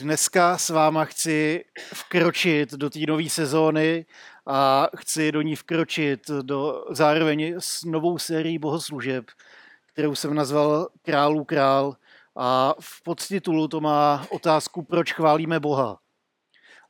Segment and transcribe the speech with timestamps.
[0.00, 4.06] Dneska s váma chci vkročit do té nové sezóny
[4.46, 9.24] a chci do ní vkročit do, zároveň s novou sérií bohoslužeb,
[9.92, 11.96] kterou jsem nazval Králů král
[12.36, 15.98] a v podtitulu to má otázku, proč chválíme Boha.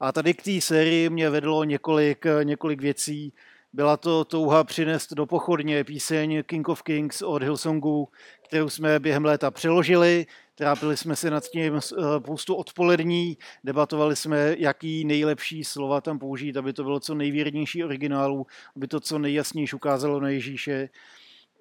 [0.00, 3.32] A tady k té sérii mě vedlo několik, několik věcí.
[3.73, 8.09] Byla to touha přinést do pochodně píseň King of Kings od Hillsongu,
[8.48, 10.27] kterou jsme během léta přeložili.
[10.55, 11.80] Trápili jsme se nad tím eh,
[12.20, 18.47] spoustu odpolední, debatovali jsme, jaký nejlepší slova tam použít, aby to bylo co nejvěrnější originálu,
[18.77, 20.89] aby to co nejjasnější ukázalo na Ježíše.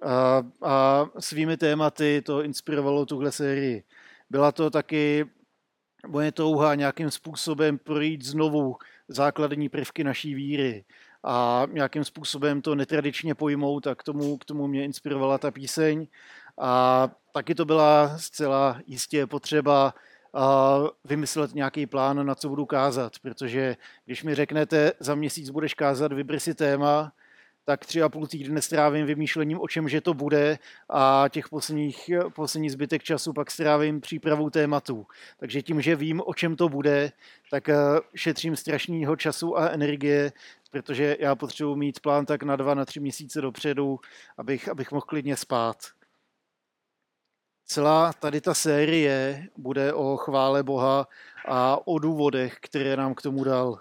[0.06, 3.84] A, a svými tématy to inspirovalo tuhle sérii.
[4.30, 5.26] Byla to taky
[6.08, 8.76] moje touha nějakým způsobem projít znovu
[9.08, 10.86] základní prvky naší víry
[11.24, 16.08] a nějakým způsobem to netradičně pojmout a k tomu, k tomu mě inspirovala ta píseň.
[16.60, 19.94] A taky to byla zcela jistě potřeba
[21.06, 26.14] vymyslet nějaký plán, na co budu kázat, protože když mi řeknete, za měsíc budeš kázat,
[26.14, 27.12] vybr si téma,
[27.66, 32.10] tak tři a půl týdne strávím vymýšlením, o čem že to bude a těch posledních,
[32.36, 35.06] poslední zbytek času pak strávím přípravou tématu.
[35.40, 37.12] Takže tím, že vím, o čem to bude,
[37.52, 37.70] tak
[38.16, 40.32] šetřím strašného času a energie,
[40.70, 44.00] protože já potřebuji mít plán tak na dva, na tři měsíce dopředu,
[44.38, 45.78] abych, abych mohl klidně spát.
[47.66, 51.08] Celá tady ta série bude o chvále Boha
[51.48, 53.80] a o důvodech, které nám k tomu dal.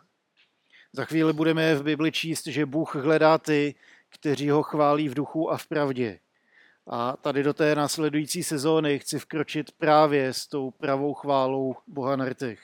[0.93, 3.75] Za chvíli budeme v Bibli číst, že Bůh hledá ty,
[4.09, 6.21] kteří ho chválí v duchu a v pravdě.
[6.87, 12.29] A tady do té následující sezóny chci vkročit právě s tou pravou chválou Boha na
[12.29, 12.61] rtech.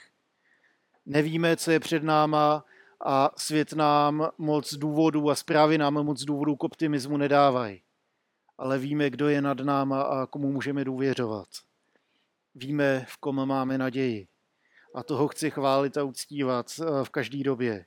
[1.07, 2.65] Nevíme, co je před náma
[3.05, 7.85] a svět nám moc důvodů a zprávy nám moc důvodů k optimismu nedávají
[8.59, 11.49] ale víme, kdo je nad náma a komu můžeme důvěřovat.
[12.55, 14.29] Víme, v kom máme naději.
[14.95, 17.87] A toho chci chválit a uctívat eh, v každé době.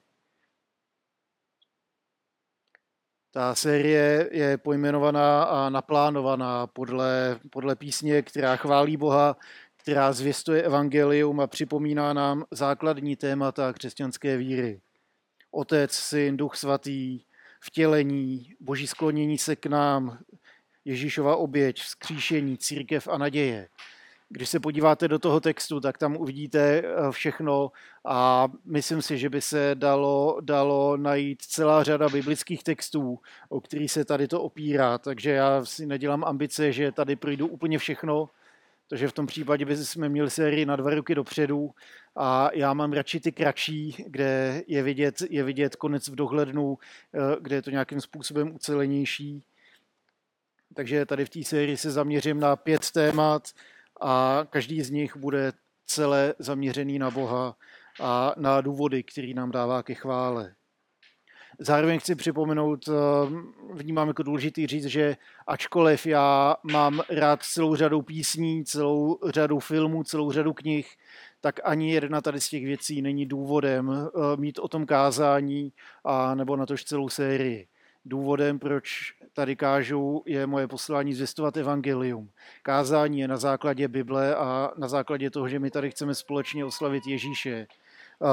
[3.32, 9.38] Ta série je pojmenovaná a naplánovaná podle, podle písně, která chválí Boha,
[9.78, 14.82] která zvěstuje evangelium a připomíná nám základní témata křesťanské víry.
[15.52, 17.20] Otec, Syn, Duch Svatý,
[17.60, 20.20] vtělení, boží sklonění se k nám,
[20.86, 23.68] Ježíšova oběť, vzkříšení, církev a naděje.
[24.30, 27.72] Když se podíváte do toho textu, tak tam uvidíte eh, všechno
[28.06, 33.20] a myslím si, že by se dalo, dalo najít celá řada biblických textů,
[33.50, 34.98] o který se tady to opírá.
[34.98, 38.30] Takže já si nedělám ambice, že tady projdu úplně všechno,
[38.90, 41.72] takže v tom případě by jsme měli sérii na dva roky dopředu
[42.16, 46.78] a já mám radši ty kratší, kde je vidět, je vidět konec v dohlednu,
[47.14, 49.44] eh, kde je to nějakým způsobem ucelenější.
[50.76, 53.50] Takže tady v té sérii se zaměřím na pět témat
[54.02, 55.54] a každý z nich bude
[55.86, 57.58] celé zaměřený na Boha
[58.02, 60.57] a na důvody, který nám dává ke chvále.
[61.60, 62.92] Zároveň chci připomenout, eh,
[63.74, 70.04] vnímám jako důležitý říct, že ačkoliv já mám rád celou řadu písní, celou řadu filmů,
[70.04, 70.98] celou řadu knih,
[71.42, 75.72] tak ani jedna tady z těch věcí není důvodem eh, mít o tom kázání
[76.04, 77.68] a nebo na tož celou sérii.
[78.06, 82.30] Důvodem, proč tady kážu, je moje poslání zvěstovat evangelium.
[82.64, 87.08] Kázání je na základě Bible a na základě toho, že my tady chceme společně oslavit
[87.08, 87.68] Ježíše.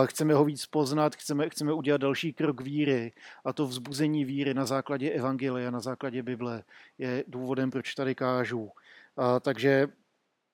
[0.06, 3.12] Chceme ho víc poznat, chceme, chceme udělat další krok víry
[3.44, 6.62] a to vzbuzení víry na základě evangelia, na základě Bible
[6.98, 8.70] je důvodem, proč tady kážu.
[9.16, 9.88] A takže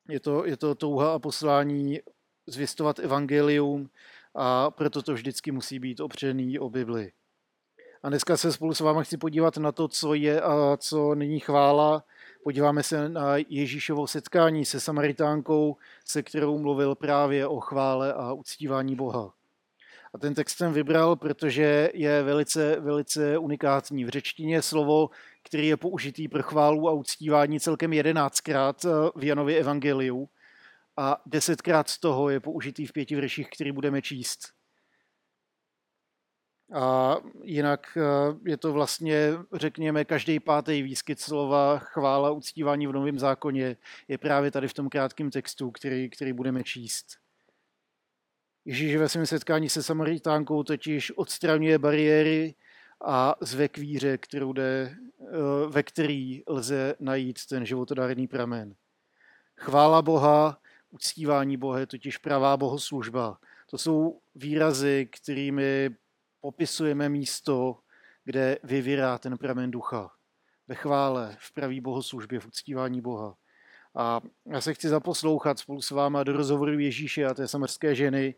[0.09, 2.01] je to, je to touha a poslání
[2.47, 3.91] zvěstovat evangelium
[4.35, 7.13] a proto to vždycky musí být opřený o Bibli.
[8.03, 11.41] A dneska se spolu s vámi chci podívat na to, co je a co není
[11.41, 12.05] chvála.
[12.43, 18.97] Podíváme se na Ježíšovo setkání se Samaritánkou, se kterou mluvil právě o chvále a uctívání
[18.97, 19.35] Boha.
[20.15, 24.05] A ten text jsem vybral, protože je velice, velice unikátní.
[24.05, 25.11] V řečtině slovo,
[25.43, 28.85] který je použitý pro chválu a uctívání celkem jedenáctkrát
[29.17, 30.29] v Janově evangeliu
[30.97, 34.60] a desetkrát z toho je použitý v pěti vrších, který budeme číst.
[36.73, 38.03] A jinak eh,
[38.51, 43.77] je to vlastně, řekněme, každý pátý výskyt slova chvála, uctívání v Novém zákoně
[44.09, 47.07] je právě tady v tom krátkém textu, který, který budeme číst.
[48.65, 52.55] Ježíš ve svém setkání se Samaritánkou totiž odstraňuje bariéry
[53.05, 55.27] a zve k víře, kterou jde, eh,
[55.69, 58.75] ve který lze najít ten životodárný pramen.
[59.57, 63.39] Chvála Boha, uctívání Boha je totiž pravá bohoslužba.
[63.71, 65.91] To jsou výrazy, kterými
[66.41, 67.79] popisujeme místo,
[68.25, 70.11] kde vyvírá ten pramen ducha.
[70.69, 73.37] Ve chvále, v pravý bohoslužbě, v uctívání Boha.
[73.95, 78.35] A já se chci zaposlouchat spolu s váma do rozhovoru Ježíše a té samarské ženy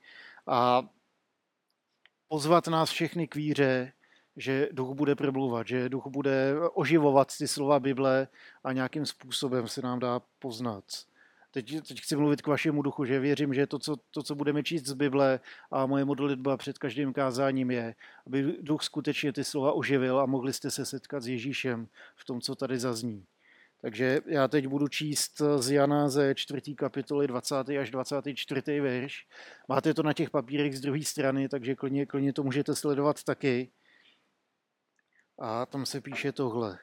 [0.47, 0.83] a
[2.29, 3.93] pozvat nás všechny k víře,
[4.37, 8.29] že duch bude promluvat, že duch bude oživovat ty slova Bible
[8.65, 10.85] a nějakým způsobem se nám dá poznat.
[11.53, 14.63] Teď, teď chci mluvit k vašemu duchu, že věřím, že to co, to, co budeme
[14.63, 15.41] číst z Bible
[15.71, 17.95] a moje modlitba před každým kázáním je,
[18.27, 22.41] aby duch skutečně ty slova oživil a mohli jste se setkat s Ježíšem v tom,
[22.41, 23.25] co tady zazní.
[23.81, 26.75] Takže já teď budu číst z Jana ze 4.
[26.75, 27.55] kapitoly 20.
[27.55, 28.81] až 24.
[28.81, 29.27] verš.
[29.69, 33.71] Máte to na těch papírech z druhé strany, takže klidně, klidně to můžete sledovat taky.
[35.39, 36.79] A tam se píše tohle.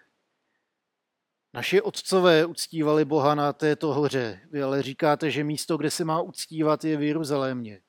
[1.54, 6.22] Naši otcové uctívali Boha na této hoře, vy ale říkáte, že místo, kde se má
[6.22, 7.82] uctívat, je v Jeruzalémě.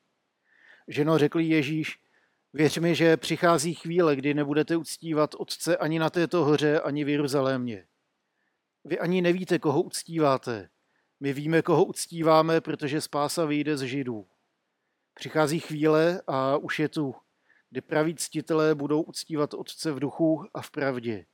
[0.87, 1.99] Ženo, řekl Ježíš,
[2.53, 7.09] věř mi, že přichází chvíle, kdy nebudete uctívat Otce ani na této hoře, ani v
[7.09, 7.85] Jeruzalémě.
[8.83, 10.69] Vy ani nevíte, koho uctíváte.
[11.19, 14.27] My víme, koho uctíváme, protože spása vyjde z Židů.
[15.13, 17.15] Přichází chvíle a už je tu,
[17.69, 21.25] kdy praví ctitelé budou uctívat Otce v duchu a v pravdě.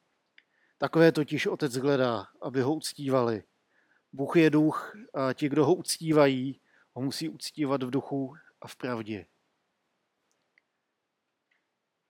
[0.77, 3.43] Takové totiž Otec hledá, aby ho uctívali.
[4.13, 6.61] Bůh je duch a ti, kdo ho uctívají,
[6.93, 9.25] ho musí uctívat v duchu a v pravdě.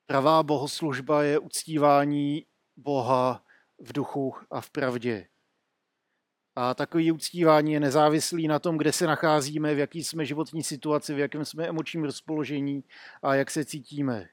[0.05, 3.45] Pravá bohoslužba je uctívání Boha
[3.79, 5.27] v duchu a v pravdě.
[6.55, 11.13] A takový uctívání je nezávislý na tom, kde se nacházíme, v jaký jsme životní situaci,
[11.13, 12.83] v jakém jsme emočním rozpoložení
[13.21, 14.29] a jak se cítíme.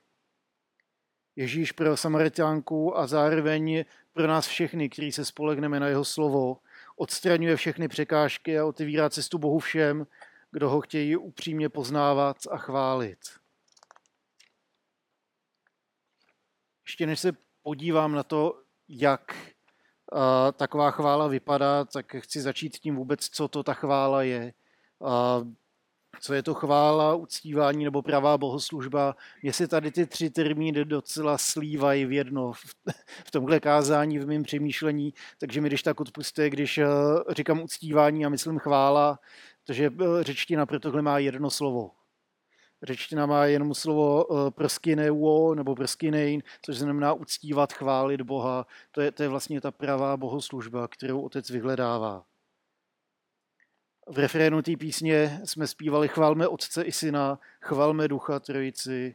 [1.36, 6.58] Ježíš pro Samaritánku a zároveň pro nás všechny, kteří se spolehneme na jeho slovo,
[6.96, 10.06] odstraňuje všechny překážky a otevírá cestu Bohu všem,
[10.50, 13.18] kdo ho chtějí upřímně poznávat a chválit.
[16.86, 17.32] Ještě než se
[17.62, 19.54] podívám na to, jak
[20.56, 24.52] taková chvála vypadá, tak chci začít tím vůbec, co to ta chvála je.
[26.20, 29.16] Co je to chvála, uctívání nebo pravá bohoslužba.
[29.42, 32.52] Mně se tady ty tři termíny docela slívají v jedno
[33.24, 36.84] v tomhle kázání, v mém přemýšlení, takže mi když tak odpuste, když uh,
[37.30, 39.18] říkám uctívání a myslím chvála,
[39.64, 39.90] protože
[40.20, 41.90] řečtina pro tohle má jedno slovo.
[42.82, 48.66] Řečtina má jenom slovo uh, proskineuo nebo proskinein, což znamená uctívat, chválit Boha.
[48.90, 52.24] To je, to je vlastně ta pravá bohoslužba, kterou otec vyhledává.
[54.06, 59.14] V refrénu té písně jsme zpívali chválme Otce i Syna, chvalme Ducha Trojici,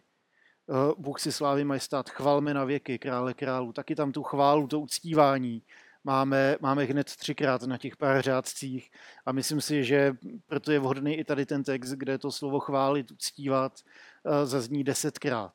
[0.65, 3.73] uh, Bůh si slávy majestát, chvalme na věky, krále králu.
[3.73, 5.63] Taky tam tu chválu, to uctívání
[6.03, 8.91] máme, máme hned třikrát na těch pár řádcích
[9.25, 10.13] a myslím si, že
[10.45, 13.79] proto je vhodný i tady ten text, kde to slovo chválit, uctívat
[14.23, 15.53] uh, zazní desetkrát.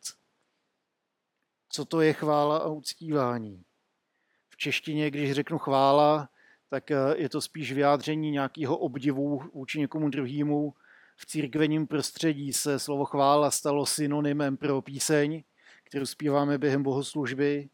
[1.69, 3.65] Co to je chvála a uctívání?
[4.49, 6.29] V češtině, když řeknu chvála,
[6.69, 10.75] tak eh, je to spíš vyjádření nějakého obdivu vůči někomu druhému.
[11.17, 15.43] V církvením prostředí se slovo chvála stalo synonymem pro píseň,
[15.85, 17.69] kterou zpíváme během bohoslužby.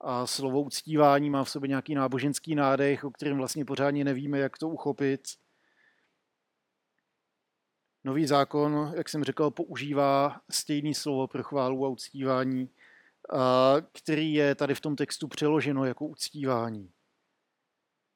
[0.00, 4.58] A slovo uctívání má v sobě nějaký náboženský nádech, o kterém vlastně pořádně nevíme, jak
[4.58, 5.22] to uchopit.
[8.04, 12.68] Nový zákon, jak jsem řekl, používá stejné slovo pro chválu a uctívání,
[13.92, 16.90] který je tady v tom textu přeloženo jako uctívání.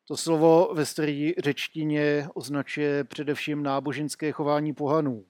[0.08, 5.26] To slovo ve staré řečtině označuje především náboženské chování pohanů.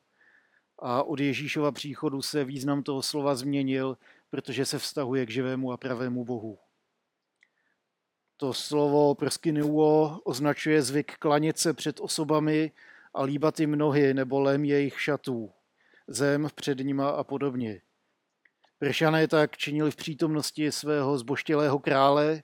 [0.78, 3.98] A od Ježíšova příchodu se význam toho slova změnil,
[4.30, 6.58] protože se vztahuje k živému a pravému Bohu.
[8.36, 12.72] To slovo proskynuo označuje zvyk klanět se před osobami
[13.14, 15.52] a líbat jim nohy nebo lem jejich šatů,
[16.08, 17.80] zem před nima a podobně.
[18.78, 22.42] Pršané tak činili v přítomnosti svého zboštělého krále,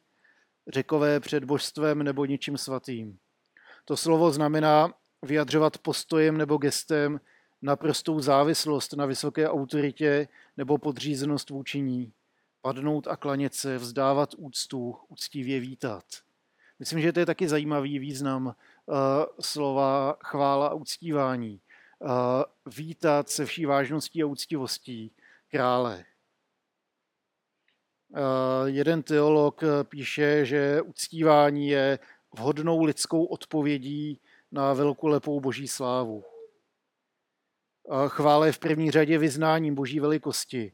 [0.69, 3.19] řekové před božstvem nebo ničím svatým.
[3.85, 7.21] To slovo znamená vyjadřovat postojem nebo gestem
[7.63, 12.13] naprostou závislost na vysoké autoritě nebo podřízenost vůči ní,
[12.61, 16.05] padnout a klanět se, vzdávat úctu, úctivě vítat.
[16.79, 18.55] Myslím, že to je taky zajímavý význam uh,
[19.41, 21.61] slova chvála a uctívání.
[21.99, 22.09] Uh,
[22.77, 25.13] vítat se vší vážností a úctivostí
[25.51, 26.05] krále.
[28.15, 31.99] Eh, jeden teolog eh, píše, že uctívání je
[32.35, 34.21] vhodnou lidskou odpovědí
[34.53, 36.25] na velkolepou boží slávu.
[38.09, 40.73] Chvále je v první řadě vyznáním boží velikosti.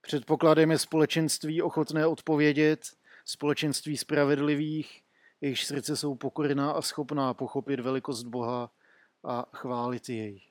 [0.00, 2.80] Předpokladem je společenství ochotné odpovědět,
[3.24, 5.02] společenství spravedlivých,
[5.40, 8.70] jejichž srdce jsou pokorná a schopná pochopit velikost Boha
[9.24, 10.42] a chválit jej.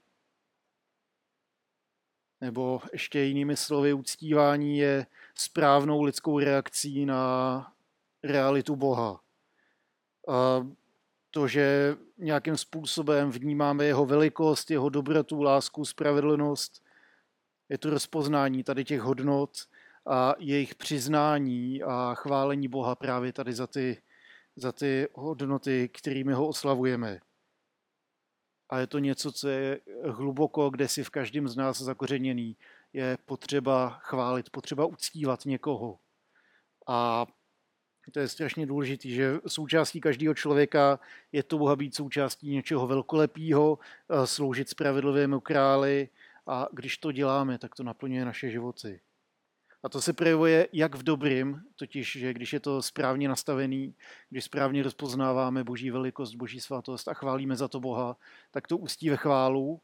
[2.42, 7.74] Nebo ještě jinými slovy, uctívání je správnou lidskou reakcí na
[8.24, 9.22] realitu Boha.
[10.28, 10.68] A
[11.32, 16.84] to, že nějakým způsobem vnímáme jeho velikost, jeho dobrotu, lásku, spravedlnost.
[17.70, 19.58] Je to rozpoznání tady těch hodnot
[20.06, 24.02] a jejich přiznání a chválení Boha právě tady za ty,
[24.56, 27.20] za ty hodnoty, kterými ho oslavujeme.
[28.70, 32.58] A je to něco, co je hluboko, kde si v každém z nás zakořeněný.
[32.94, 36.00] Je potřeba chválit, potřeba uctívat někoho.
[36.88, 37.26] A
[38.12, 41.00] to je strašně důležité, že součástí každého člověka
[41.32, 46.10] je touha být součástí něčeho velkolepého, eh, sloužit spravedlivému králi
[46.48, 49.00] a když to děláme, tak to naplňuje naše životy.
[49.84, 53.96] A to se projevuje jak v dobrým, totiž, že když je to správně nastavený,
[54.30, 58.18] když správně rozpoznáváme boží velikost, boží svatost a chválíme za to Boha,
[58.52, 59.82] tak to ústí ve chválu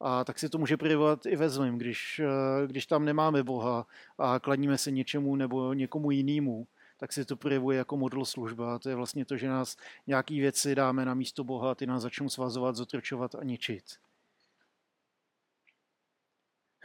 [0.00, 3.86] a tak se to může projevovat i ve zlým, když, eh, když tam nemáme Boha
[4.18, 6.66] a kladíme se něčemu nebo někomu jinému,
[6.98, 8.78] tak se to projevuje jako model služba.
[8.78, 9.76] To je vlastně to, že nás
[10.06, 13.84] nějaký věci dáme na místo Boha ty nás začnou svazovat, zotročovat a ničit.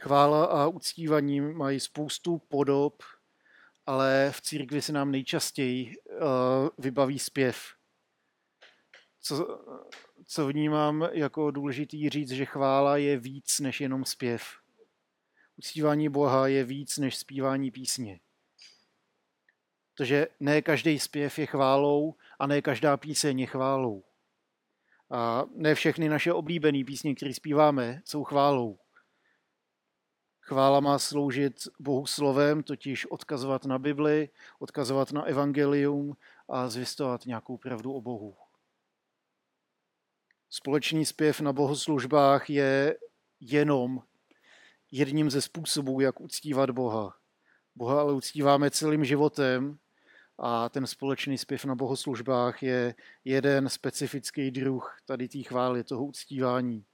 [0.02, 3.02] Chvála a uctívaní mají spoustu podob,
[3.86, 7.74] ale v církvi se nám nejčastěji uh, vybaví zpěv.
[9.20, 9.58] Co,
[10.26, 14.44] co vnímám jako důležitý říct, že chvála je víc než jenom zpěv.
[15.56, 18.20] Uctívání Boha je víc než zpívání písně.
[19.94, 24.04] Protože ne každý zpěv je chválou a ne každá píseň je chválou.
[25.10, 28.78] A ne všechny naše oblíbené písně, které zpíváme, jsou chválou.
[30.44, 36.16] Chvála má sloužit Bohu slovem, totiž odkazovat na Bibli, odkazovat na evangelium
[36.48, 38.36] a zvěstovat nějakou pravdu o Bohu.
[40.50, 42.98] Společný zpěv na bohoslužbách je
[43.40, 44.02] jenom
[44.90, 47.16] jedním ze způsobů, jak uctívat Boha.
[47.74, 49.78] Boha ale uctíváme celým životem
[50.38, 52.94] a ten společný zpěv na bohoslužbách je
[53.24, 56.84] jeden specifický druh tady té chvály, toho uctívání.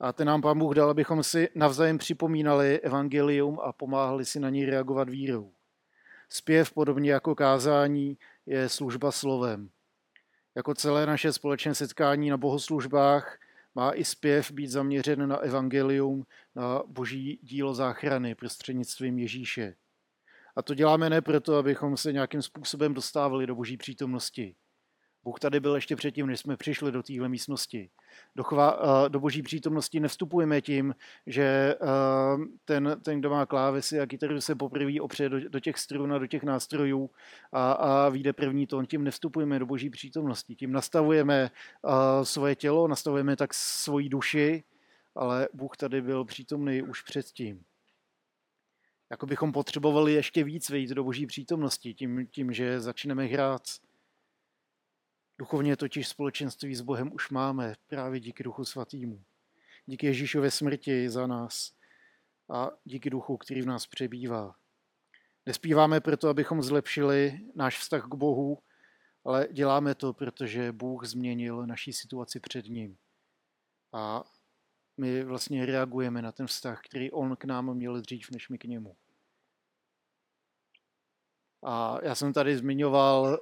[0.00, 4.50] A ten nám Pán Bůh dal, abychom si navzájem připomínali evangelium a pomáhali si na
[4.50, 5.52] něj reagovat vírou.
[6.28, 9.70] Zpěv, podobně jako kázání, je služba slovem.
[10.54, 13.38] Jako celé naše společné setkání na bohoslužbách
[13.74, 19.74] má i zpěv být zaměřen na evangelium, na boží dílo záchrany prostřednictvím Ježíše.
[20.56, 24.54] A to děláme ne proto, abychom se nějakým způsobem dostávali do boží přítomnosti.
[25.24, 27.90] Bůh tady byl ještě předtím, než jsme přišli do téhle místnosti.
[28.36, 30.94] Do, chva, eh, do boží přítomnosti nevstupujeme tím,
[31.26, 31.76] že eh,
[32.64, 36.18] ten, ten kdo má klávesy a kytaru se poprvé opře do, do těch strun a
[36.18, 37.10] do těch nástrojů
[37.52, 40.54] a, a vyjde první tón, tím nevstupujeme do boží přítomnosti.
[40.54, 44.64] Tím nastavujeme eh, svoje tělo, nastavujeme tak svoji duši,
[45.14, 47.64] ale Bůh tady byl přítomný už předtím
[49.10, 53.62] jako bychom potřebovali ještě víc vejít do boží přítomnosti tím, tím, že začneme hrát.
[55.40, 59.24] Duchovně totiž společenství s Bohem už máme právě díky Duchu Svatýmu.
[59.86, 61.72] Díky Ježíšově smrti za nás
[62.50, 64.54] a díky Duchu, který v nás přebývá.
[65.46, 68.58] Nespíváme proto, abychom zlepšili náš vztah k Bohu,
[69.24, 72.98] ale děláme to, protože Bůh změnil naší situaci před ním.
[73.92, 74.24] A
[74.96, 78.64] my vlastně reagujeme na ten vztah, který on k nám měl dřív, než my k
[78.64, 78.96] němu.
[81.62, 83.38] A já jsem tady zmiňoval,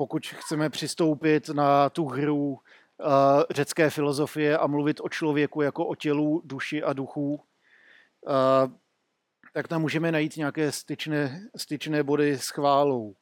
[0.00, 2.58] pokud chceme přistoupit na tu hru uh,
[3.50, 8.72] řecké filozofie a mluvit o člověku jako o tělu, duši a duchu, uh,
[9.52, 13.14] tak tam můžeme najít nějaké styčné, styčné body s chválou.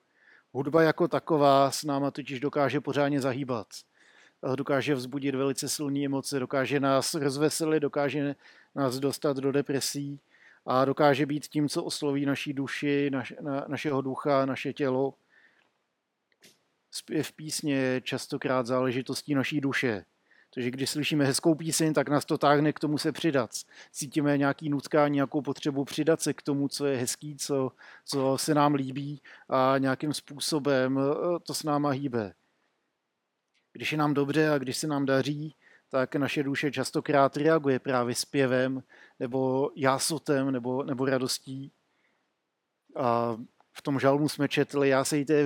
[0.53, 3.67] Hudba jako taková s náma totiž dokáže pořádně zahýbat
[4.57, 8.35] dokáže vzbudit velice silné emoce, dokáže nás rozveselit, dokáže
[8.75, 10.21] nás dostat do depresí
[10.67, 15.15] a dokáže být tím, co osloví naší duši, naš, na, našeho ducha, naše tělo.
[16.91, 20.05] Zpěv písně je častokrát záležitostí naší duše.
[20.55, 23.51] Takže když slyšíme hezkou píseň, tak nás to táhne k tomu se přidat.
[23.93, 27.73] Cítíme nějaký nutkání, nějakou potřebu přidat se k tomu, co je hezký, co,
[28.05, 32.35] co se nám líbí a nějakým způsobem eh, to s náma hýbe.
[33.73, 35.55] Když je nám dobře a když se nám daří,
[35.89, 38.83] tak naše duše častokrát reaguje právě zpěvem
[39.19, 41.73] nebo jásotem nebo, nebo radostí.
[42.97, 43.37] A
[43.73, 45.45] v tom žalmu jsme četli, já sejte,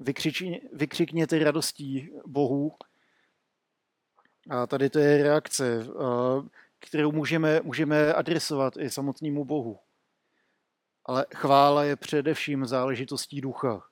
[0.00, 2.72] eh, vykřič, vykřikněte radostí Bohu.
[4.50, 5.86] A tady to je reakce,
[6.78, 9.78] kterou můžeme, můžeme adresovat i samotnému Bohu.
[11.04, 13.82] Ale chvála je především záležitostí ducha.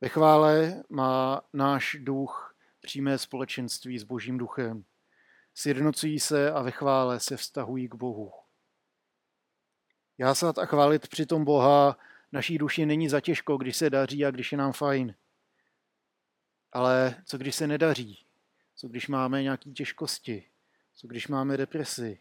[0.00, 4.84] Ve chvále má náš duch přímé společenství s Božím duchem.
[5.54, 8.32] Sjednocují se a ve chvále se vztahují k Bohu.
[10.18, 11.98] Jásat a chválit přitom Boha
[12.32, 15.14] naší duši není zatěžko, když se daří a když je nám fajn.
[16.72, 18.26] Ale co když se nedaří?
[18.76, 20.48] Co když máme nějaké těžkosti?
[20.94, 22.20] Co když máme depresi?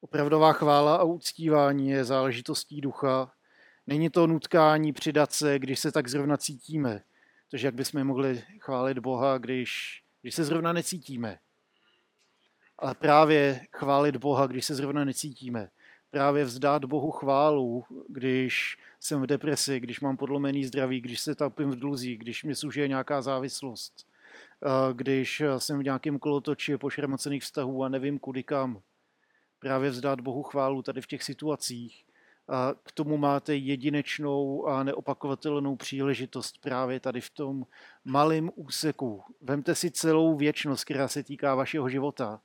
[0.00, 3.32] Opravdová chvála a uctívání je záležitostí ducha.
[3.86, 7.04] Není to nutkání přidat se, když se tak zrovna cítíme.
[7.50, 11.38] Takže jak bychom mohli chválit Boha, když, když se zrovna necítíme.
[12.78, 15.70] Ale právě chválit Boha, když se zrovna necítíme.
[16.12, 21.70] Právě vzdát Bohu chválu, když jsem v depresi, když mám podlomený zdraví, když se tapím
[21.70, 24.06] v dluzí, když mi služuje nějaká závislost,
[24.92, 28.80] když jsem v nějakém kolotoči pošramocených vztahů a nevím kudy kam.
[29.58, 32.04] Právě vzdát Bohu chválu tady v těch situacích.
[32.48, 37.66] A k tomu máte jedinečnou a neopakovatelnou příležitost právě tady v tom
[38.04, 39.22] malém úseku.
[39.40, 42.40] Vemte si celou věčnost, která se týká vašeho života,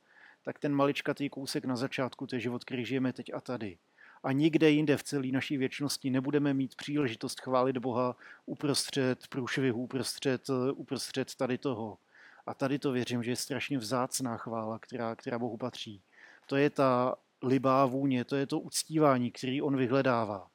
[0.48, 3.78] tak ten maličkatý kousek na začátku, to je život, který žijeme teď a tady
[4.22, 10.50] a nikde jinde v celé naší věčnosti nebudeme mít příležitost chválit Boha uprostřed průšvihu, uprostřed,
[10.74, 11.98] uprostřed tady toho.
[12.46, 16.02] A tady to věřím, že je strašně vzácná chvála, která, která Bohu patří.
[16.46, 20.50] To je ta libá vůně, to je to uctívání, který on vyhledává.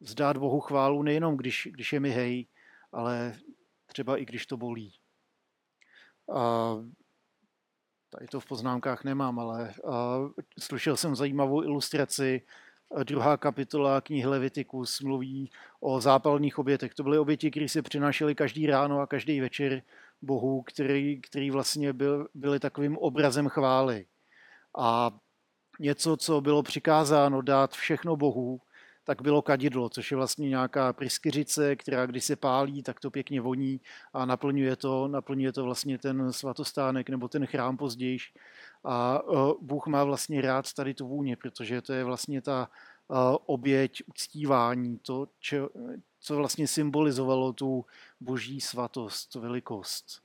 [0.00, 2.46] Vzdát Bohu chválu nejenom, když, když je mi hej,
[2.92, 3.36] ale
[3.86, 4.92] třeba i když to bolí.
[6.34, 6.74] A
[8.14, 10.18] tady to v poznámkách nemám, ale a,
[10.58, 12.42] slyšel jsem zajímavou ilustraci
[13.02, 16.94] druhá kapitola knihy Levitikus mluví o zápalných obětech.
[16.94, 19.82] To byly oběti, které se přinášely každý ráno a každý večer
[20.22, 24.06] Bohu, který, který vlastně byl, byly takovým obrazem chvály.
[24.78, 25.10] A
[25.80, 28.60] něco, co bylo přikázáno dát všechno Bohu,
[29.04, 33.40] tak bylo kadidlo, což je vlastně nějaká pryskyřice, která když se pálí, tak to pěkně
[33.40, 33.80] voní
[34.12, 38.18] a naplňuje to, naplňuje to vlastně ten svatostánek nebo ten chrám později.
[38.84, 43.14] A e, Bůh má vlastně rád tady tu vůně, protože to je vlastně ta e,
[43.46, 45.28] oběť uctívání, to,
[46.20, 47.84] co vlastně symbolizovalo tu
[48.20, 50.22] boží svatost, velikost.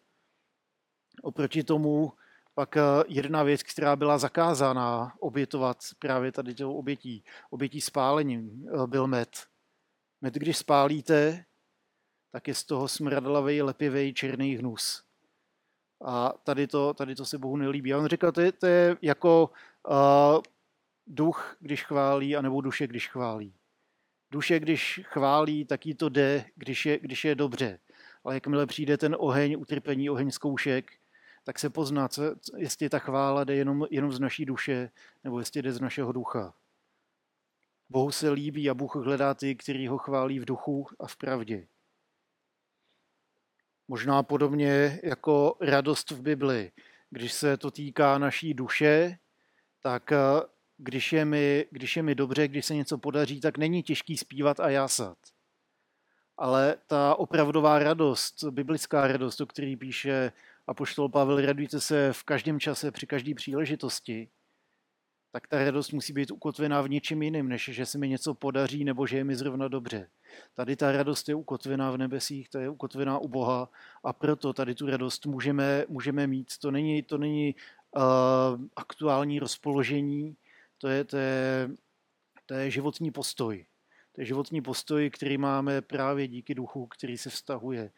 [1.21, 2.13] Oproti tomu
[2.59, 9.07] pak e, jedna věc, která byla zakázána obětovat právě tady tou obětí, obětí spálením, byl
[9.07, 9.29] med.
[10.21, 11.45] Med, když spálíte,
[12.31, 15.03] tak je z toho smradlavý, lepivý černý hnus.
[16.05, 17.93] A tady to, tady to se Bohu nelíbí.
[17.93, 19.51] A on říkal, to je, to je jako
[19.89, 20.41] uh,
[21.07, 23.53] duch, když chválí, anebo duše, když chválí.
[24.31, 27.79] Duše, když chválí, tak jí to jde, když je, když je dobře.
[28.23, 30.98] Ale jakmile přijde ten oheň utrpení, oheň zkoušek,
[31.49, 32.23] tak se pozná, co,
[32.57, 34.91] jestli ta chvála jde jenom, jenom z naší duše,
[35.23, 36.53] nebo jestli jde z našeho ducha.
[37.89, 41.67] Bohu se líbí a Bůh hledá ty, který ho chválí v duchu a v pravdě.
[43.87, 46.71] Možná podobně jako radost v Bibli.
[47.09, 49.17] Když se to týká naší duše,
[49.81, 50.17] tak eh,
[50.77, 54.59] když je, mi, když je mi dobře, když se něco podaří, tak není těžký zpívat
[54.59, 55.17] a jásat.
[56.37, 60.31] Ale ta opravdová radost, biblická radost, o který píše
[60.69, 64.29] apoštol Pavel, radujte se v každém čase, při každé příležitosti,
[65.31, 68.83] tak ta radost musí být ukotvená v něčem jiném, než že se mi něco podaří
[68.83, 70.09] nebo že je mi zrovna dobře.
[70.53, 73.69] Tady ta radost je ukotvená v nebesích, ta je ukotvená u Boha
[74.03, 76.57] a proto tady tu radost můžeme, můžeme mít.
[76.57, 77.55] To není, to není
[77.95, 78.03] uh,
[78.75, 80.35] aktuální rozpoložení,
[80.77, 81.69] to je, to, je,
[82.45, 83.65] to je životní postoj.
[84.11, 87.91] To je životní postoj, který máme právě díky duchu, který se vztahuje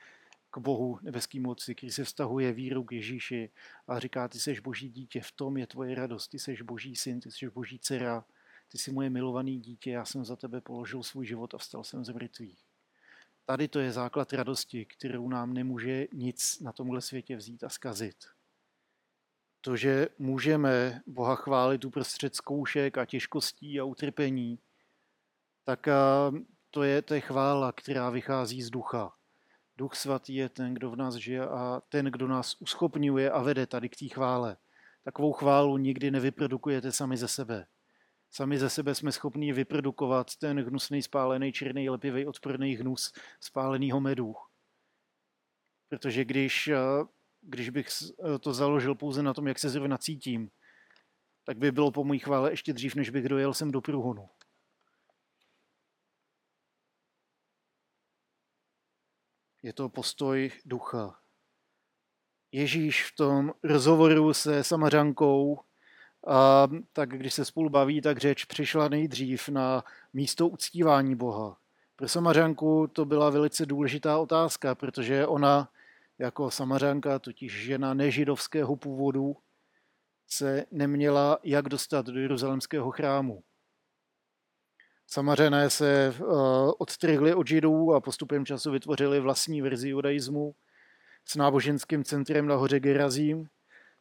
[0.51, 3.49] k Bohu, nebeským moci, který se vztahuje víru k Ježíši
[3.87, 7.19] a říká, ty jsi boží dítě, v tom je tvoje radost, ty jsi boží syn,
[7.19, 8.25] ty jsi boží dcera,
[8.71, 12.05] ty jsi moje milovaný dítě, já jsem za tebe položil svůj život a vstal jsem
[12.05, 12.59] z mrtvých.
[13.45, 18.15] Tady to je základ radosti, kterou nám nemůže nic na tomhle světě vzít a skazit.
[19.61, 24.59] To, že můžeme Boha chválit uprostřed zkoušek a těžkostí a utrpení,
[25.63, 25.87] tak
[26.69, 29.13] to je, to je chvála, která vychází z ducha.
[29.81, 33.65] Duch svatý je ten, kdo v nás žije a ten, kdo nás uschopňuje a vede
[33.67, 34.57] tady k té chvále.
[35.03, 37.65] Takovou chválu nikdy nevyprodukujete sami ze sebe.
[38.31, 44.35] Sami ze sebe jsme schopni vyprodukovat ten hnusný, spálený, černý, lepivý, odporný hnus spálenýho medu.
[45.89, 46.77] Protože když, eh,
[47.41, 50.49] když bych eh, to založil pouze na tom, jak se zrovna cítím,
[51.43, 54.29] tak by bylo po mojí chvále ještě dřív, než bych dojel sem do průhonu.
[59.63, 61.15] Je to postoj ducha.
[62.51, 65.59] Ježíš v tom rozhovoru se Samařankou,
[66.27, 71.57] a, tak když se spolu baví, tak řeč přišla nejdřív na místo uctívání Boha.
[71.95, 75.69] Pro Samařanku to byla velice důležitá otázka, protože ona
[76.19, 79.37] jako Samařanka, totiž žena nežidovského původu,
[80.27, 83.43] se neměla jak dostat do jeruzalemského chrámu.
[85.13, 90.55] Samařené se uh, odstrihli od židů a postupem času vytvořili vlastní verzi judaismu
[91.25, 93.47] s náboženským centrem na hoře Gerazím.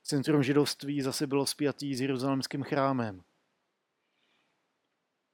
[0.03, 3.21] Centrum židovství zase bylo spjatý s jeruzalemským chrámem.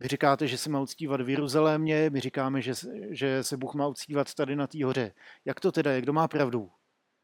[0.00, 2.72] Vy říkáte, že se má uctívat v Jeruzalémě, my říkáme, že,
[3.10, 5.14] že se Bůh má uctívat tady na té hoře.
[5.44, 6.00] Jak to teda?
[6.00, 6.70] Kdo má pravdu?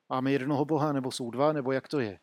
[0.09, 2.19] Máme jednoho Boha, nebo jsou dva, nebo jak to je?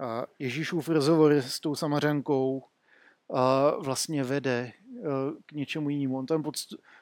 [0.00, 2.64] A Ježíšův rozhovor s tou samařankou
[3.78, 4.72] vlastně vede e,
[5.46, 6.18] k něčemu jinému.
[6.18, 6.44] On tam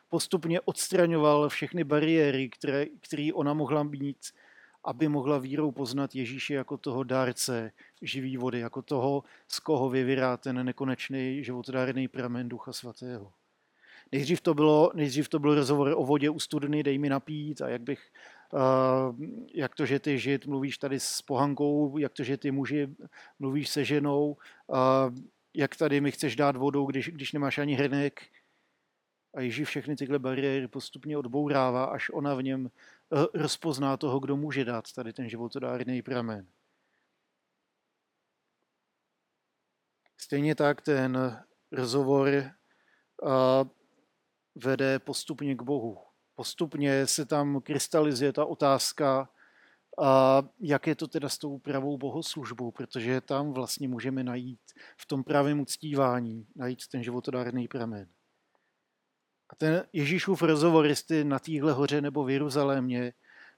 [0.09, 4.19] postupně odstraňoval všechny bariéry, které, které ona mohla mít,
[4.85, 10.37] aby mohla vírou poznat Ježíše jako toho dárce živý vody, jako toho, z koho vyvírá
[10.37, 13.33] ten nekonečný životodárný pramen Ducha Svatého.
[14.13, 17.69] Nejdřív to, bylo, nejdřív to byl rozhovor o vodě u studny, dej mi napít a
[17.69, 18.01] jak bych,
[18.53, 18.61] uh,
[19.55, 22.89] jak to, že ty žid mluvíš tady s pohankou, jak to, že ty muži
[23.39, 24.37] mluvíš se ženou,
[24.67, 25.15] uh,
[25.57, 28.21] jak tady mi chceš dát vodou, když, když nemáš ani hrnek.
[29.35, 34.37] A Ježíš všechny tyhle bariéry postupně odbourává, až ona v něm uh, rozpozná toho, kdo
[34.37, 36.47] může dát tady ten životodárný pramen.
[40.17, 41.43] Stejně tak ten
[41.73, 43.31] rozhovor uh,
[44.55, 45.99] vede postupně k Bohu.
[46.35, 49.29] Postupně se tam krystalizuje ta otázka,
[50.03, 54.61] a jak je to teda s tou pravou bohoslužbou, protože tam vlastně můžeme najít
[54.97, 58.09] v tom pravém uctívání, najít ten životodárný pramen.
[59.51, 63.13] A ten Ježíšův rozhovor, jestli na téhle hoře nebo v Jeruzalémě,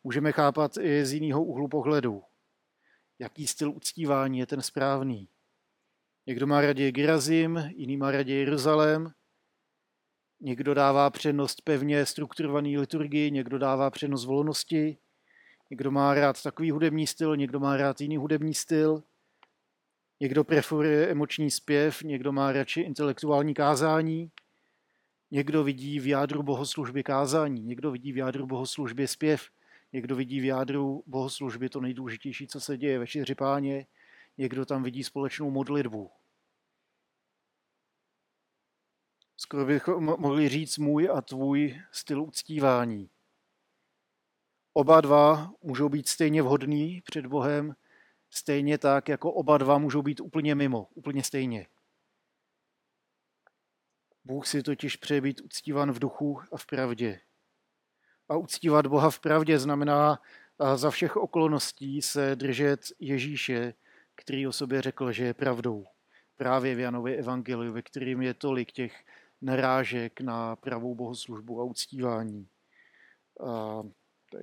[0.05, 2.23] můžeme chápat i z jiného úhlu pohledu.
[3.19, 5.29] Jaký styl uctívání je ten správný.
[6.27, 9.13] Někdo má raději Gerazim, jiný má raději Jeruzalém,
[10.41, 14.99] Někdo dává přednost pevně strukturované liturgii, někdo dává přednost volnosti,
[15.71, 19.03] někdo má rád takový hudební styl, někdo má rád jiný hudební styl,
[20.21, 24.31] někdo preferuje emoční zpěv, někdo má radši intelektuální kázání,
[25.31, 29.43] někdo vidí v jádru bohoslužby kázání, někdo vidí v jádru bohoslužby zpěv,
[29.93, 33.87] někdo vidí v jádru bohoslužby to nejdůležitější, co se děje ve páně,
[34.39, 36.11] někdo tam vidí společnou modlitbu.
[39.39, 43.11] skoro bychom mohli říct můj a tvůj styl uctívání.
[44.79, 47.77] Oba dva můžou být stejně vhodný před Bohem,
[48.31, 51.67] stejně tak, jako oba dva můžou být úplně mimo, úplně stejně.
[54.25, 57.21] Bůh si totiž přeje být uctívan v duchu a v pravdě.
[58.29, 60.23] A uctívat Boha v pravdě znamená
[60.75, 63.75] za všech okolností se držet Ježíše,
[64.15, 65.87] který o sobě řekl, že je pravdou.
[66.37, 69.05] Právě v Janově evangeliu, ve kterým je tolik těch
[69.41, 72.49] narážek na pravou bohoslužbu a uctívání.
[73.47, 73.83] A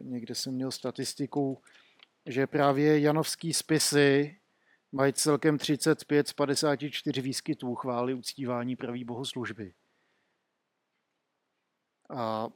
[0.01, 1.61] někde jsem měl statistiku,
[2.25, 4.39] že právě janovský spisy
[4.91, 9.73] mají celkem 35 z 54 výskytů chvály uctívání pravý bohoslužby.
[12.09, 12.47] A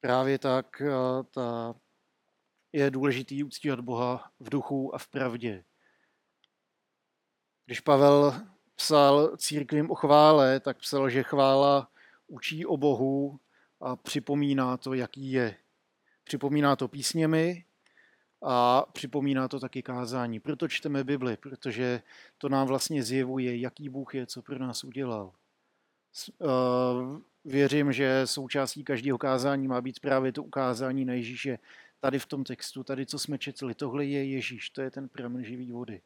[0.00, 0.82] právě tak
[1.30, 1.74] ta
[2.72, 5.64] je důležitý uctívat Boha v duchu a v pravdě.
[7.64, 11.88] Když Pavel psal církvím o chvále, tak psal, že chvála
[12.26, 13.40] učí o Bohu
[13.80, 15.56] a připomíná to, jaký je.
[16.24, 17.64] Připomíná to písněmi
[18.42, 20.40] a připomíná to taky kázání.
[20.40, 22.02] Proto čteme Bibli, protože
[22.38, 25.32] to nám vlastně zjevuje, jaký Bůh je, co pro nás udělal.
[26.30, 26.46] Eh,
[27.44, 31.58] věřím, že součástí každého kázání má být právě to ukázání na Ježíše
[32.00, 35.44] tady v tom textu, tady co jsme četli, tohle je Ježíš, to je ten pramen
[35.44, 36.00] živý vody.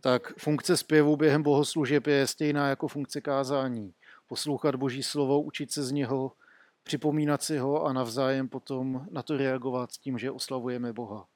[0.00, 3.94] Tak funkce zpěvu během bohoslužeb je stejná jako funkce kázání.
[4.26, 6.32] Poslouchat Boží slovo, učit se z něho,
[6.82, 11.28] připomínat si ho a navzájem potom na to reagovat s tím, že oslavujeme Boha.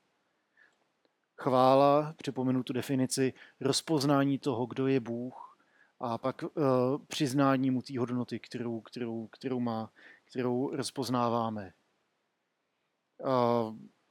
[1.40, 5.58] Chvála, připomenu tu definici, rozpoznání toho, kdo je Bůh
[6.00, 6.50] a pak uh,
[7.08, 9.90] přiznání mu té hodnoty, kterou, kterou, kterou má
[10.26, 11.72] kterou rozpoznáváme.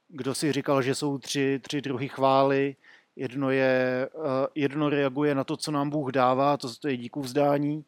[0.08, 2.76] Kdo si říkal, že jsou tři, tři druhy chvály,
[3.16, 4.08] jedno, je,
[4.54, 7.84] jedno reaguje na to, co nám Bůh dává, to je díku vzdání,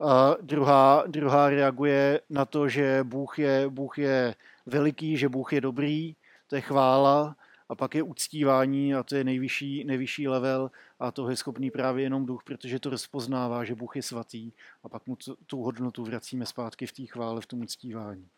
[0.00, 4.34] a druhá, druhá reaguje na to, že Bůh je, Bůh je
[4.66, 7.36] veliký, že Bůh je dobrý, to je chvála,
[7.68, 12.04] a pak je uctívání a to je nejvyšší, nejvyšší level a to je schopný právě
[12.04, 16.46] jenom duch, protože to rozpoznává, že Bůh je svatý a pak mu tu hodnotu vracíme
[16.46, 18.28] zpátky v té chvále, v tom uctívání.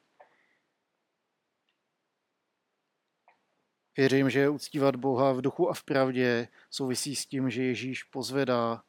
[3.97, 8.83] Věřím, že uctívat Boha v duchu a v pravdě souvisí s tím, že Ježíš pozvedá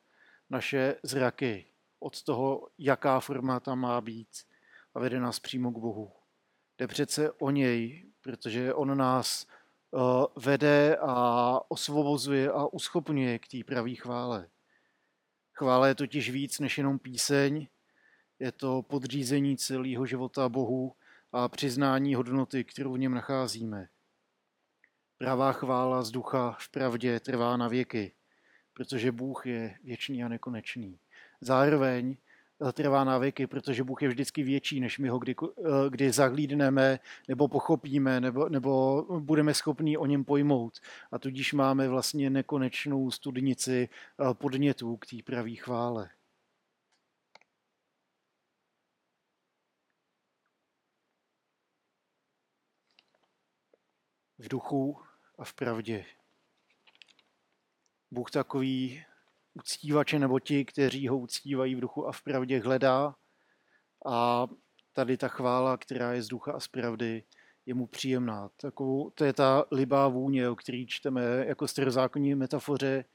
[0.50, 1.65] naše zraky
[2.00, 4.30] od toho, jaká forma tam má být
[4.96, 6.12] a vede nás přímo k Bohu.
[6.78, 9.48] Jde přece o něj, protože on nás
[9.96, 14.48] Eh, vede a osvobozuje a uschopňuje k té pravé chvále.
[15.54, 17.67] Chvála je totiž víc než jenom píseň,
[18.39, 20.96] je to podřízení celého života Bohu
[21.32, 23.89] a přiznání hodnoty, kterou v něm nacházíme.
[25.17, 28.12] Pravá chvála z ducha v pravdě trvá na věky,
[28.73, 30.99] protože Bůh je věčný a nekonečný.
[31.41, 32.17] Zároveň
[32.73, 35.36] trvá na věky, protože Bůh je vždycky větší, než my ho kdy,
[35.89, 40.80] kdy zahlídneme, nebo pochopíme, nebo, nebo budeme schopni o něm pojmout.
[41.12, 43.89] A tudíž máme vlastně nekonečnou studnici
[44.34, 46.10] podnětů k té pravý chvále.
[54.39, 55.07] v duchu
[55.38, 56.06] a v pravdě.
[58.12, 59.04] Bůh takový
[59.54, 63.15] uctívače nebo ti, kteří ho uctívají v duchu a v pravdě, hledá
[64.06, 64.47] a
[64.93, 67.23] tady ta chvála, která je z ducha a z pravdy,
[67.65, 68.50] je mu příjemná.
[68.62, 73.06] Takovou, to je ta libá vůně, o který čteme jako starozákonní metafoře,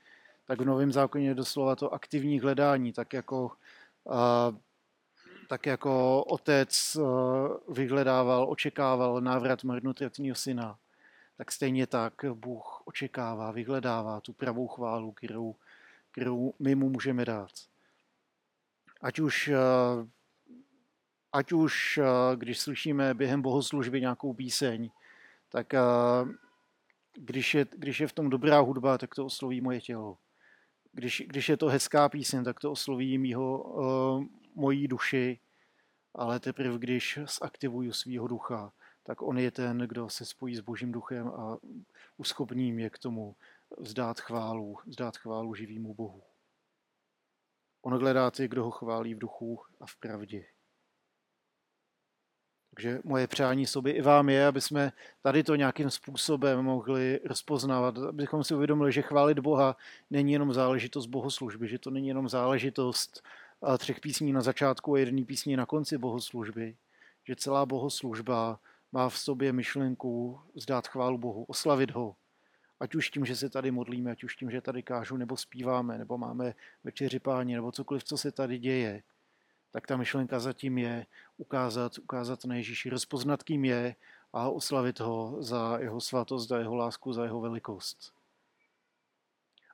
[0.47, 3.53] tak v Novém zákoně je doslova to aktivní hledání, tak jako,
[4.11, 4.53] a,
[5.49, 6.97] tak jako otec
[7.69, 10.79] vyhledával, očekával návrat marnotratného syna
[11.37, 15.55] tak stejně tak Bůh očekává, vyhledává tu pravou chválu, kterou,
[16.11, 17.51] kterou my mu můžeme dát.
[19.01, 20.07] Ať už, eh,
[21.33, 24.91] ať už eh, když slyšíme během bohoslužby nějakou píseň,
[25.49, 25.81] tak eh,
[27.15, 30.19] když je, když je v tom dobrá hudba, tak to osloví moje tělo.
[30.93, 33.75] Když, když je to hezká píseň, tak to osloví mýho,
[34.55, 35.39] mojí duši,
[36.15, 40.93] ale teprve když zaktivuju svýho ducha, tak on je ten, kdo se spojí s Božím
[40.93, 41.59] duchem a
[42.17, 43.37] uschopní mě k tomu
[43.79, 46.23] vzdát chválu, vzdát chválu živýmu Bohu.
[47.83, 50.45] On hledá ty, kdo ho chválí v duchu a v pravdě.
[52.75, 57.99] Takže moje přání sobě i vám je, aby jsme tady to nějakým způsobem mohli rozpoznávat,
[57.99, 59.77] abychom si uvědomili, že chválit Boha
[60.11, 63.23] není jenom záležitost bohoslužby, že to není jenom záležitost
[63.79, 66.77] třech písní na začátku a jedné písní na konci bohoslužby,
[67.25, 68.61] že celá bohoslužba
[68.93, 72.17] má v sobě myšlenku zdát chválu Bohu, oslavit ho.
[72.81, 75.99] Ať už tím, že se tady modlíme, ať už tím, že tady kážu, nebo zpíváme,
[75.99, 79.03] nebo máme večeři páni, nebo cokoliv, co se tady děje,
[79.71, 83.95] tak ta myšlenka zatím je ukázat, ukázat na Ježíši, rozpoznat, kým je
[84.33, 88.13] a oslavit ho za jeho svatost, za jeho lásku, za jeho velikost.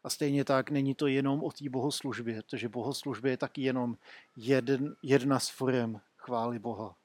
[0.05, 3.97] A stejně tak není to jenom o té bohoslužbě, protože bohoslužbě je taky jenom
[4.37, 6.97] jeden, jedna z forem chvály Boha.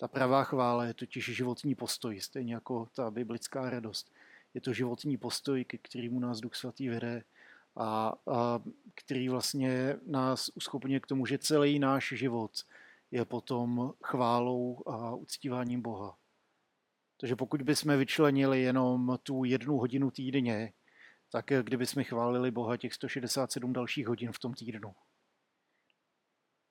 [0.00, 4.12] Ta pravá chvála je totiž životní postoj, stejně jako ta biblická radost.
[4.54, 7.22] Je to životní postoj, ke kterému nás Duch Svatý vede
[7.76, 8.60] a, a
[8.94, 12.52] který vlastně nás uschopňuje k tomu, že celý náš život
[13.10, 16.16] je potom chválou a uctíváním Boha.
[17.20, 20.72] Takže pokud bychom vyčlenili jenom tu jednu hodinu týdně,
[21.30, 24.94] tak kdybychom chválili Boha těch 167 dalších hodin v tom týdnu.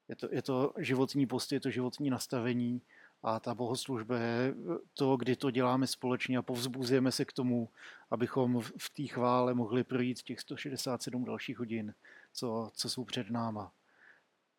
[0.08, 2.82] Je to, je to životní post, je to životní nastavení
[3.24, 4.56] a ta bohoslužba je
[4.94, 7.70] to, kdy to děláme společně a povzbuzujeme se k tomu,
[8.12, 11.94] abychom v té chvále mohli projít těch 167 dalších hodin,
[12.34, 13.72] co, co jsou před náma.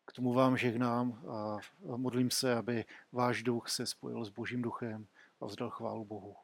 [0.05, 1.57] K tomu vám žehnám a
[1.97, 5.07] modlím se, aby váš duch se spojil s Božím duchem
[5.41, 6.35] a vzdal chválu Bohu.